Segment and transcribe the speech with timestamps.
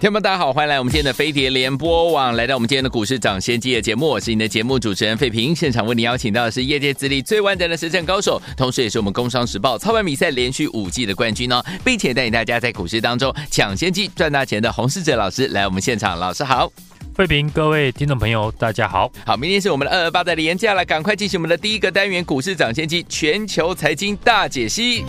[0.00, 5.52] 听众们，大家好，欢迎来我们今天的飞碟联播网，来到我们今天的股市涨先机的节目，我是你的节目主持人费平。
[5.52, 16.70] 现场为你邀请到的是业界资历最完整的实战高手，同时也是我们工商时报操盘比赛连续五季的冠军哦，并且带领大家在股市当中抢先机赚大钱的洪世哲老师来我们现场，老师好，
[17.16, 25.04] 费平，各位听众朋友，大家好，好，明天是我们的二二八的连假了，赶快进行我们的第一个单元股市涨先机全球财经大解析。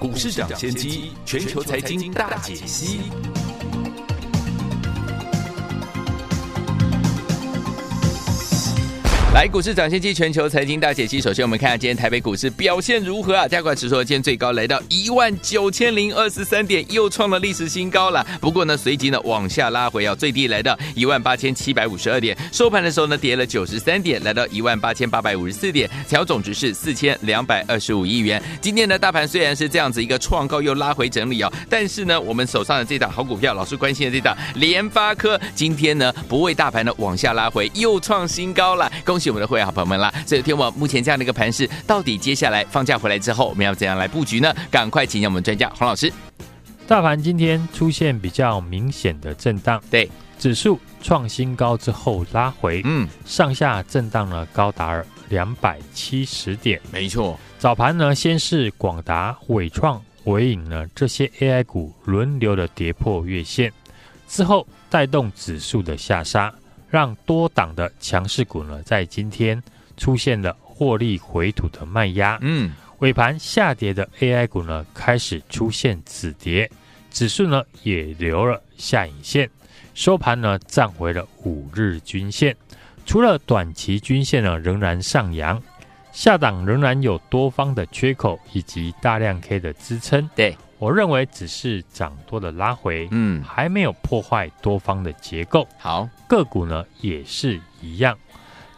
[0.00, 3.00] 股市涨先机，全球财经大解析。
[9.32, 11.20] 来，股市涨先机全球财经大解析。
[11.20, 13.46] 首先，我们看下今天台北股市表现如何啊？
[13.46, 18.26] 加权指数今天最高来到一万九千零二十三点，又创了历史新高了。
[18.40, 22.36] 不过呢，随即呢往下拉回，要最低来到一万八千七百五十二点。
[22.50, 28.42] 收盘的时候呢，跌了九十三点，来到一万八千八百五十四点，成交总值是四千两百二十五亿元。
[28.60, 38.90] 今天呢大盘虽然是这样子一个创高又拉回整理哦，但是呢，我们手上的这档好股票，老师关心的这档联发科，今天呢不为大盘呢往下拉回，又创新高了。
[39.04, 40.10] 恭喜我们的会员好朋友们啦！
[40.26, 44.54] 所以，听我目前这样的一个盘势，到底接下来放假回来之后，我们要怎样来布局呢？
[44.70, 46.10] 赶快请教我们专家洪老师。
[46.88, 57.38] 大盘今天出现比较明显的震荡，对，指数创新高之后拉回，嗯，上下震荡了高达两百七十点，没错。
[57.58, 63.72] 早盘呢，先是广达、伟创、伟影呢这些 AI 股轮流的跌破月线，
[64.26, 66.52] 之后带动指数的下杀。
[66.90, 69.62] 让多档的强势股呢，在今天
[69.96, 72.36] 出现了获利回吐的卖压。
[72.42, 76.70] 嗯，尾盘下跌的 AI 股呢，开始出现止跌，
[77.10, 79.48] 指数呢也留了下影线，
[79.94, 82.54] 收盘呢站回了五日均线。
[83.06, 85.62] 除了短期均线呢仍然上扬，
[86.12, 90.28] 下档仍然有多方的缺口以及大量 K 的支撑。
[90.34, 90.56] 对。
[90.80, 95.68] 我认为只是涨多的拉回，嗯，还没有破坏多方的结构。
[95.78, 98.16] 好，个股呢也是一样。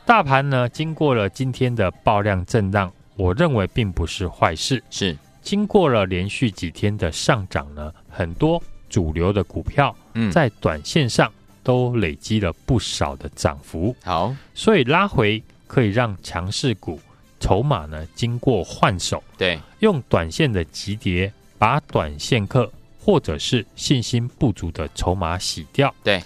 [0.05, 4.83] 大盘呢经过了今天的爆量震荡，我认为并不是坏事。
[4.91, 11.33] 是经过了连续几天的上涨呢，很多主流的股票，嗯，在短线上
[11.63, 13.95] 都累积了不少的涨幅。
[14.03, 17.01] 好，所以拉回可以让强势股
[17.39, 21.33] 筹码呢经过换手，对，用短线的急跌。
[21.63, 22.69] 把短线客
[22.99, 25.95] 或者是信心不足的筹码洗掉。
[26.03, 26.21] 对，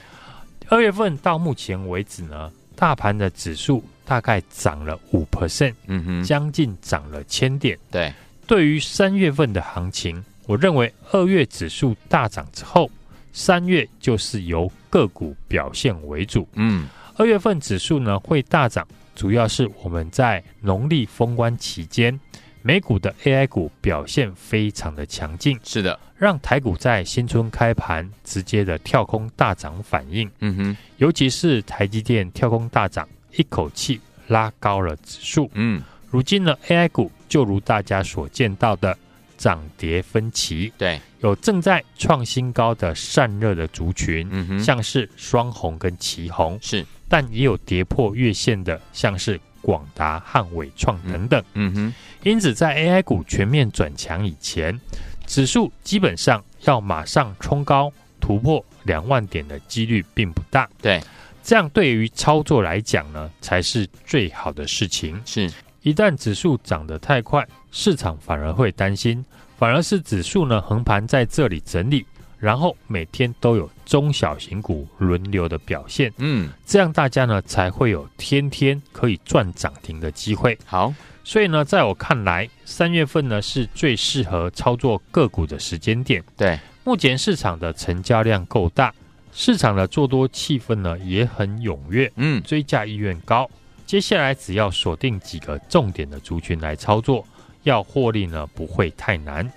[0.71, 7.79] 二月份到目前为止呢，大盘的指数大概涨了五 percent，嗯哼，将近涨了千点。
[7.91, 8.11] 对，
[8.47, 12.91] 对于三月份的行情，我认为二月指数大涨之后，
[13.35, 16.49] 三月就是由个股表现为主。
[16.55, 16.89] 嗯，
[17.19, 22.19] 二月份指数呢会大涨，主要是我们在农历封关期间。
[22.67, 30.29] 美股的 AI 股表现非常的强劲，是的，让台股在新春开盘直接的跳空大涨反应。
[30.41, 35.49] 嗯哼，尤其是台积电跳空大涨，一口气拉高了指数。
[35.55, 38.99] 嗯，如今呢，AI 股就如大家所见到的
[39.39, 40.73] 涨跌分歧。
[40.77, 51.43] 对，有正在创新高的散热的族群，嗯哼，像是双红跟奇红，是，但也有跌破月线的，像是广达和伟创等等。
[51.55, 51.95] 嗯，嗯哼。
[52.23, 54.81] 因此，在 AI 股全面转强以前，
[55.27, 60.71] 指数基本上要马上冲高突破两万点的几率并不大。
[60.81, 61.03] 对，
[61.43, 65.21] 这样对于操作来讲呢，才是最好的事情。
[65.25, 65.51] 是，
[65.83, 69.25] 一旦指数涨得太快，市场反而会担心，
[69.59, 72.07] 反而是指数呢横盘在这里整理，
[72.39, 76.13] 然后每天都有中小型股轮流的表现。
[76.19, 80.59] 嗯，这样大家呢才会有天天可以赚涨停的机会。
[80.65, 80.93] 好。
[81.29, 86.23] 所以呢，在我看来，三月份呢是最适合操作个股的时间点。
[86.37, 88.95] 对，目前市场的成交量够大，
[89.33, 93.51] 市场的做多气氛呢也很踊跃，嗯，追价意愿高。
[93.87, 97.27] 接下来只要锁定几个重点的族群来操作，
[97.65, 99.53] 要获利呢不会太难。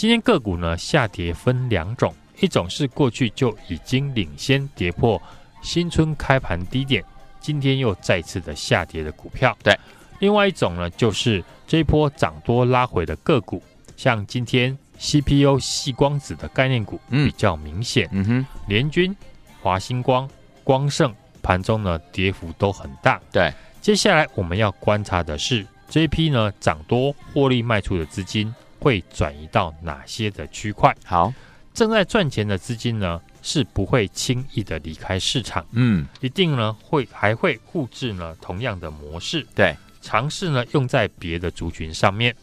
[0.00, 5.20] 今天个股呢下跌分两种，一种是过去就已经领先跌破
[5.60, 7.04] 新春开盘低点。
[7.38, 9.54] 今天又再次的下跌的股票。
[9.62, 9.78] 对，
[10.18, 13.62] 另外一种呢，就是这一波涨多拉回的个股，
[13.94, 19.14] 像今天 CPU 细光子的概念股比较明显，嗯哼，联军、
[19.60, 20.26] 华星光、
[20.64, 23.20] 光盛盘中呢跌幅都很大。
[23.30, 28.50] 对，接下来我们要观察的是这一批呢涨多获利卖出的资金
[28.80, 30.96] 会转移到哪些的区块？
[31.04, 31.32] 好，
[31.72, 42.34] 正在赚钱的资金呢是不会轻易的离开市场，嗯，一定呢会还会复制呢同样的模式，对，尝试呢用在别的族群上面。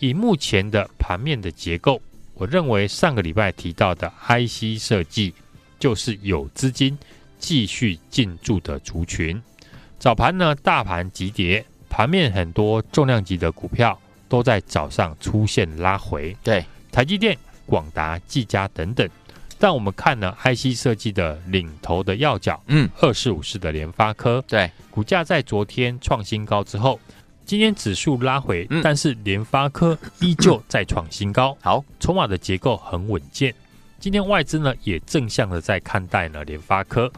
[0.00, 2.02] 以目前的盘面的结构，
[2.34, 5.32] 我认为上个礼拜提到的 IC 设计
[5.78, 6.98] 就是有资金
[7.38, 9.40] 继续进驻的族群。
[9.98, 13.98] 早盘呢，大盘急跌，盘面很多重量级的股票
[14.34, 16.36] 都在早上出现拉回。
[16.42, 19.08] 对，台积电、广达、技嘉等等。
[19.60, 26.98] 但我们看呢，IC 设计的领头的要角，嗯，二四五四的联发科，对，股价在昨天创新高之后，
[27.46, 31.56] 今天指数拉回，嗯、但是联发科依旧在创新高。
[31.62, 33.54] 好，筹码的结构很稳健。
[34.00, 37.08] 今天外资呢也正向的在看待呢联发科。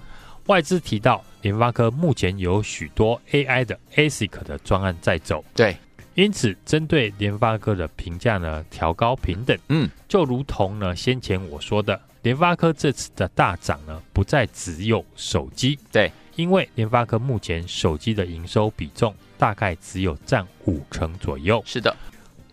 [0.49, 5.43] 外资提到，联发科目前有许多 AI 的 ASIC 的专案在走。
[5.55, 5.75] 对，
[6.17, 9.57] 因此针对联发科的评价呢调高平等。
[9.69, 11.99] 嗯，就如同呢先前我说的。
[12.23, 21.63] 联发科这次的大涨呢，不再只有手机，对，因为联发科目前手机的营收比重大概只有占五成左右。
[21.65, 21.95] 是的，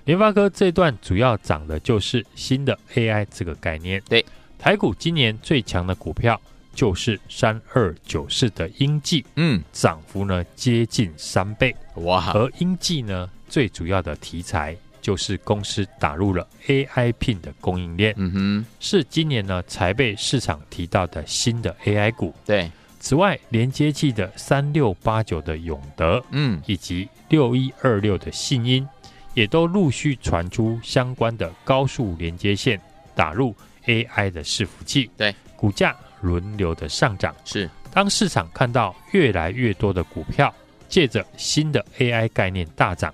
[0.05, 3.99] 联发科这段主要涨的就是新的 AI 这个概念。
[4.07, 4.23] 对，
[4.59, 6.39] 台股今年最强的股票
[6.75, 11.75] 就是三二九四的英记，嗯，涨幅呢接近三倍。
[11.95, 14.75] 哇，而英记呢最主要的题材。
[15.03, 22.33] 就是公司打入了 AI Pin 的供应链，嗯哼，是今年呢才被市场提到的新的 AI 股。
[22.45, 22.71] 对，
[23.01, 28.87] 此外，连接器的三六八九的永德，嗯，以及六一二六的信音，
[29.33, 32.79] 也都陆续传出相关的高速连接线
[33.13, 33.53] 打入
[33.87, 35.11] AI 的伺服器。
[35.17, 37.35] 对，股价轮流的上涨。
[37.43, 40.55] 是，当市场看到越来越多的股票
[40.87, 43.13] 借着新的 AI 概念大涨。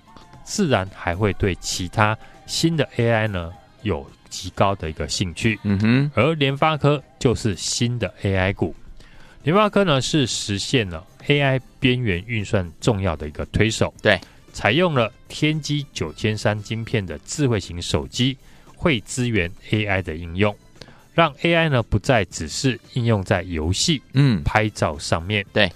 [0.50, 3.52] 自然还会对其他新的 AI 呢
[3.82, 8.74] 有极高的一个兴趣，嗯哼，而联发科就是新的 AI 股。
[9.44, 14.20] 联发科呢是实现了 AI 边缘运算重要的一个推手，对，
[14.52, 18.36] 采用了天玑九千三晶片的智慧型手机，
[18.74, 20.54] 会支援 AI 的应用，
[21.14, 25.70] 让 AI 呢不再只是应用在游戏、嗯，拍照上面，对。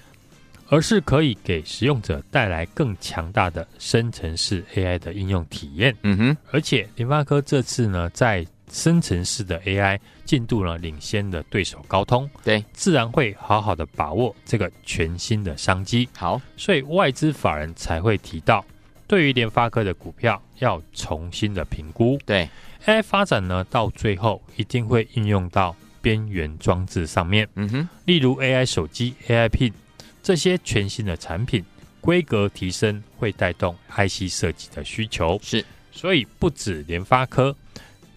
[0.68, 5.94] 而是可以给使用者带来更强大的生成式 AI 的应用体验。
[6.02, 16.08] 嗯哼，而且联发科这次呢，在生成式的 AI 进度呢领先的对手高通，对，自然会好好的把握这个全新的商机。
[16.16, 18.64] 好，所以外资法人才会提到，
[19.06, 22.18] 对于联发科的股票要重新的评估。
[22.24, 22.48] 对
[22.86, 27.46] ，AI 发展呢，到最后一定会应用到边缘装置上面。
[27.54, 29.72] 嗯哼，例如 AI 手机、AI Pin。
[30.24, 31.62] 这些全新的产品
[32.00, 35.38] 规格提升，会带动 IC 设计的需求。
[35.42, 35.62] 是，
[35.92, 37.54] 所以不止联发科，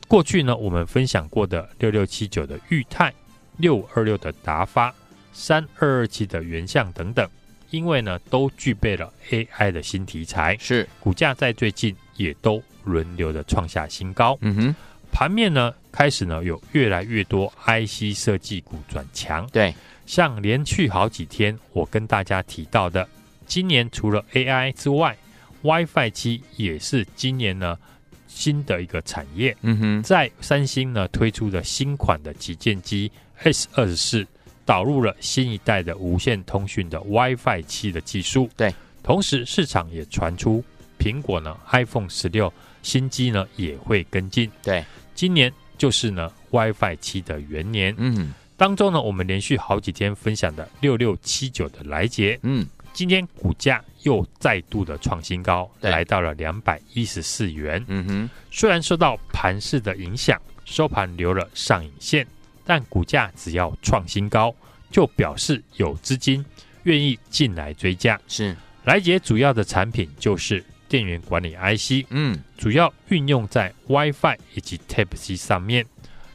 [0.07, 3.13] 过去呢，我们分享过的六六七九的裕泰、
[3.57, 4.95] 六五二六的达发、
[5.33, 7.29] 三二二七的原相等等，
[7.71, 14.37] 因为呢，都具备了 AI 的新题材，是股价在最近也都轮流的创下新高。
[14.39, 14.75] 嗯哼，
[15.11, 19.45] 盘面呢，开始呢，有越来越多 IC 设计股转强。
[19.51, 19.75] 对。
[20.07, 23.07] 像连续好几天，我跟大家提到的，
[23.45, 25.15] 今年除了 AI 之外
[25.61, 27.77] ，WiFi 七也是今年呢
[28.25, 29.55] 新的一个产业。
[29.61, 34.25] 嗯哼，在三星呢推出的新款的旗舰机 S 二十四，
[34.65, 38.49] 导入了新一代的无线通讯的 WiFi 七的技术。
[38.55, 38.73] 对，
[39.03, 40.63] 同时市场也传出
[40.97, 44.49] 苹果呢 iPhone 十六新机呢也会跟进。
[44.63, 47.93] 对，今年就是呢 WiFi 七的元年。
[47.97, 48.33] 嗯。
[48.57, 57.85] 当中呢，我们连续好几天分享的六六七九的来捷，嗯，今天股价又再度的创新高，来到了两百一十四元。
[57.87, 62.25] 嗯哼，虽然受到盘势的影响，收盘留了上影线，
[62.65, 64.53] 但股价只要创新高，
[64.89, 66.43] 就表示有资金
[66.81, 68.19] 愿意进来追加。
[68.27, 75.85] 是，来捷主要的产品就是电源管理 IC，嗯，主要运用在 WiFi 以及 Type C 上面，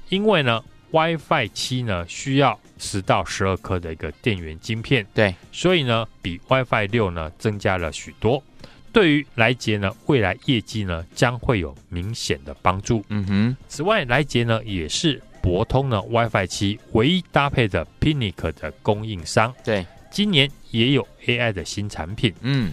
[0.08, 0.62] 因为呢。
[0.92, 8.42] WiFi 七呢，需要十到十二颗的一个电源晶片，对，所以呢，比 WiFi 六呢增加了许多。
[8.92, 13.02] 对于来杰呢，未来业绩呢将会有明显的帮助。
[13.08, 19.54] 嗯哼，此外，来杰呢也是博通呢 WiFi 七唯一搭配的 PINIC 的供应商。
[19.64, 22.34] 对，今年也有 AI 的新产品。
[22.42, 22.72] 嗯，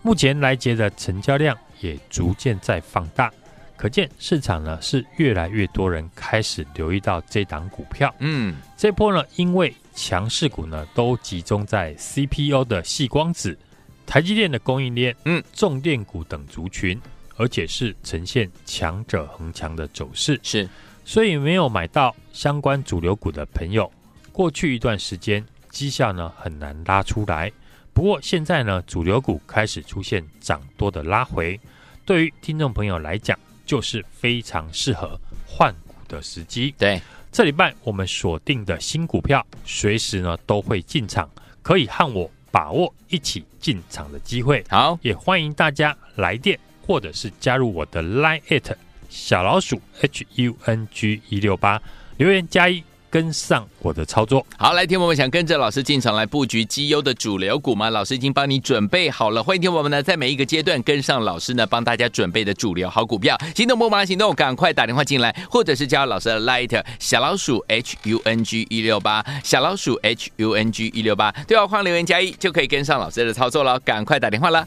[0.00, 3.30] 目前来杰的成交量也逐渐在放大，
[3.80, 8.14] 可见市场呢是越来越多人开始留意到这档股票。
[8.18, 13.58] 嗯，这波呢，因为强势股呢都集中在 CPU 的细光子、
[14.04, 17.00] 台积电的供应链、嗯，重电股等族群，
[17.38, 20.38] 而且是呈现强者恒强的走势。
[20.42, 20.68] 是，
[21.02, 23.90] 所以没有买到相关主流股的朋友，
[24.30, 27.50] 过去一段时间绩效呢很难拉出来。
[27.94, 31.58] 不过现在呢，主流股开始出现涨多的拉回，
[32.04, 33.38] 对于听众朋友来讲，
[33.70, 36.74] 就是非常适合换股的时机。
[36.76, 37.00] 对。
[37.30, 41.30] 这礼拜我们锁定的新股票，随时呢都会进场，
[41.62, 44.64] 可以和我把握一起进场的机会。
[44.68, 48.74] 好，也欢迎大家来电或者是加入我的 Line@
[49.08, 51.80] 小老鼠 H U N G 一六八
[52.16, 52.82] 留言加一。
[53.10, 57.90] 跟上我的操作，好，来，听我们想跟着老师进场来布局绩优的主流股吗？
[57.90, 74.64] 老师已经帮你准备好了，欢迎听我们呢，在每一个阶段跟上老师呢，帮大家准备的主流好股票，行动不忙行动，赶快打电话进来，或者是加老师的 Light 小老鼠 H U N G 一六八小老鼠 H U N G 一六八，对话框留言加一就可以跟上老师的操作了，赶快打电话了。